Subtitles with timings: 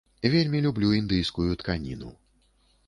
[0.35, 2.13] Вельмі люблю індыйскую тканіну.